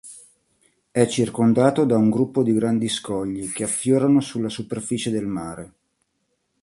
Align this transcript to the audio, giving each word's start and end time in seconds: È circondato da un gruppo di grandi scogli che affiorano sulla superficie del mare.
È 0.89 1.05
circondato 1.05 1.85
da 1.85 1.95
un 1.95 2.09
gruppo 2.09 2.41
di 2.41 2.55
grandi 2.55 2.87
scogli 2.87 3.51
che 3.51 3.65
affiorano 3.65 4.19
sulla 4.19 4.49
superficie 4.49 5.11
del 5.11 5.27
mare. 5.27 5.73